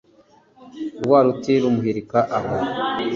[1.03, 2.55] Rwa ruti rumuhirika aho